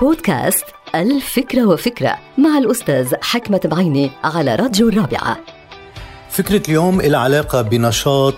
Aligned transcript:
بودكاست 0.00 0.64
الفكرة 0.94 1.66
وفكرة 1.66 2.18
مع 2.38 2.58
الأستاذ 2.58 3.14
حكمة 3.22 3.60
بعيني 3.64 4.10
على 4.24 4.54
راديو 4.54 4.88
الرابعة. 4.88 5.38
فكرة 6.30 6.62
اليوم 6.68 7.00
إلى 7.00 7.16
علاقة 7.16 7.62
بنشاط 7.62 8.34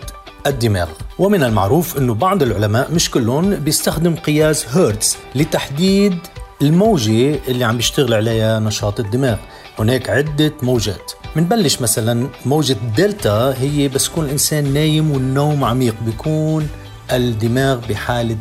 الدماغ. 0.47 0.89
ومن 1.19 1.43
المعروف 1.43 1.99
أنه 1.99 2.15
بعض 2.15 2.43
العلماء 2.43 2.93
مش 2.93 3.11
كلهم 3.11 3.55
بيستخدم 3.55 4.17
قياس 4.17 4.77
هيرتز 4.77 5.17
لتحديد 5.35 6.19
الموجة 6.63 7.41
اللي 7.49 7.65
عم 7.65 7.77
بيشتغل 7.77 8.15
عليها 8.15 8.59
نشاط 8.59 9.01
الدماغ. 9.01 9.37
هناك 9.79 10.11
عدة 10.11 10.53
موجات. 10.63 11.13
منبلش 11.37 11.81
مثلا 11.81 12.29
موجة 12.47 12.77
دلتا 12.97 13.55
هي 13.61 13.89
بس 13.89 14.07
يكون 14.07 14.25
الإنسان 14.25 14.75
نايم 14.75 15.11
والنوم 15.11 15.65
عميق. 15.65 15.95
بيكون 16.03 16.69
الدماغ 17.13 17.81
بحالة 17.89 18.39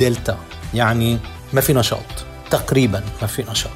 دلتا. 0.00 0.38
يعني 0.74 1.18
ما 1.52 1.60
في 1.60 1.72
نشاط. 1.72 2.26
تقريبا 2.50 3.02
ما 3.22 3.26
في 3.26 3.44
نشاط. 3.50 3.70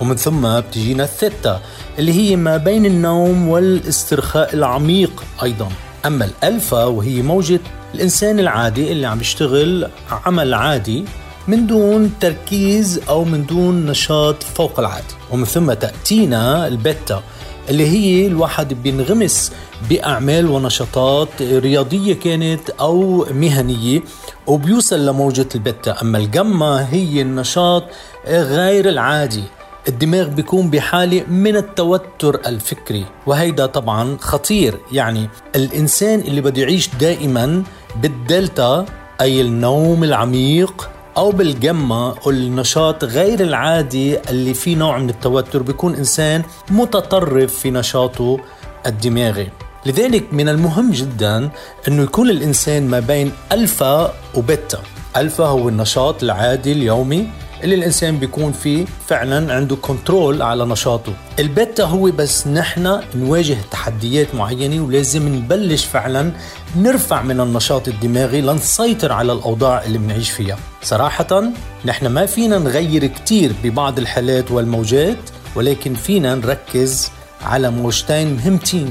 ومن 0.00 0.16
ثم 0.16 0.60
بتجينا 0.60 1.04
الثيتا 1.04 1.60
اللي 1.98 2.12
هي 2.12 2.36
ما 2.36 2.56
بين 2.56 2.86
النوم 2.86 3.48
والاسترخاء 3.48 4.54
العميق 4.54 5.24
أيضا. 5.42 5.68
أما 6.06 6.24
الألفا 6.24 6.84
وهي 6.84 7.22
موجة 7.22 7.60
الإنسان 7.94 8.40
العادي 8.40 8.92
اللي 8.92 9.06
عم 9.06 9.20
يشتغل 9.20 9.90
عمل 10.26 10.54
عادي 10.54 11.04
من 11.48 11.66
دون 11.66 12.12
تركيز 12.20 13.00
أو 13.08 13.24
من 13.24 13.46
دون 13.46 13.86
نشاط 13.86 14.42
فوق 14.42 14.78
العادي. 14.78 15.14
ومن 15.30 15.44
ثم 15.44 15.72
تأتينا 15.72 16.66
البيتا 16.66 17.22
اللي 17.70 17.86
هي 17.88 18.26
الواحد 18.26 18.74
بينغمس 18.82 19.52
بأعمال 19.90 20.46
ونشاطات 20.46 21.28
رياضية 21.42 22.14
كانت 22.14 22.70
أو 22.70 23.26
مهنية 23.30 24.02
وبيوصل 24.46 25.06
لموجة 25.06 25.46
البتا 25.54 26.02
أما 26.02 26.18
الجما 26.18 26.88
هي 26.92 27.22
النشاط 27.22 27.84
غير 28.28 28.88
العادي. 28.88 29.42
الدماغ 29.88 30.28
بيكون 30.28 30.70
بحالة 30.70 31.22
من 31.28 31.56
التوتر 31.56 32.40
الفكري 32.46 33.04
وهيدا 33.26 33.66
طبعا 33.66 34.16
خطير. 34.20 34.78
يعني 34.92 35.28
الإنسان 35.56 36.20
اللي 36.20 36.40
بده 36.40 36.62
يعيش 36.62 36.88
دائما 37.00 37.62
بالدلتا 37.96 38.86
أي 39.20 39.40
النوم 39.40 40.04
العميق 40.04 40.90
أو 41.16 41.30
بالجمة 41.30 42.14
النشاط 42.26 43.04
غير 43.04 43.40
العادي 43.40 44.18
اللي 44.30 44.54
فيه 44.54 44.76
نوع 44.76 44.98
من 44.98 45.10
التوتر 45.10 45.62
بيكون 45.62 45.94
إنسان 45.94 46.42
متطرف 46.70 47.54
في 47.54 47.70
نشاطه 47.70 48.38
الدماغي. 48.86 49.50
لذلك 49.86 50.24
من 50.32 50.48
المهم 50.48 50.90
جدا 50.90 51.50
أنه 51.88 52.02
يكون 52.02 52.30
الإنسان 52.30 52.88
ما 52.88 53.00
بين 53.00 53.32
ألفا 53.52 54.14
وبيتا. 54.34 54.78
ألفا 55.16 55.44
هو 55.44 55.68
النشاط 55.68 56.22
العادي 56.22 56.72
اليومي 56.72 57.28
اللي 57.66 57.76
الإنسان 57.76 58.18
بيكون 58.18 58.52
فيه 58.52 58.84
فعلا 59.06 59.54
عنده 59.54 59.76
control 59.76 60.42
على 60.42 60.64
نشاطه. 60.64 61.12
البيتا 61.38 61.84
هو 61.84 62.02
بس 62.10 62.46
نحن 62.46 63.00
نواجه 63.14 63.56
تحديات 63.70 64.34
معينة 64.34 64.84
ولازم 64.84 65.28
نبلش 65.28 65.84
فعلا 65.84 66.32
نرفع 66.76 67.22
من 67.22 67.40
النشاط 67.40 67.88
الدماغي 67.88 68.40
لنسيطر 68.40 69.12
على 69.12 69.32
الأوضاع 69.32 69.84
اللي 69.84 69.98
بنعيش 69.98 70.30
فيها. 70.30 70.58
صراحة 70.82 71.42
نحن 71.84 72.06
ما 72.06 72.26
فينا 72.26 72.58
نغير 72.58 73.06
كتير 73.06 73.52
ببعض 73.64 73.98
الحالات 73.98 74.50
والموجات 74.50 75.18
ولكن 75.56 75.94
فينا 75.94 76.34
نركز 76.34 77.10
على 77.42 77.70
موجتين 77.70 78.36
مهمتين 78.36 78.90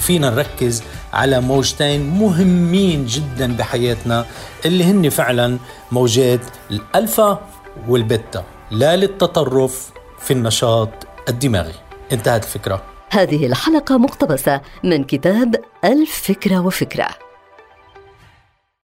فينا 0.00 0.30
نركز 0.30 0.82
على 1.12 1.40
موجتين 1.40 2.10
مهمين 2.10 3.06
جدا 3.06 3.56
بحياتنا 3.56 4.26
اللي 4.64 4.84
هن 4.84 5.08
فعلا 5.08 5.58
موجات 5.92 6.40
الألفا 6.70 7.40
والبيتا 7.88 8.44
لا 8.70 8.96
للتطرف 8.96 9.90
في 10.18 10.32
النشاط 10.32 10.88
الدماغي. 11.28 11.74
انتهت 12.12 12.44
الفكرة. 12.44 12.82
هذه 13.10 13.46
الحلقة 13.46 13.98
مقتبسة 13.98 14.60
من 14.84 15.04
كتاب 15.04 15.64
الفكرة 15.84 16.60
وفكرة. 16.66 17.08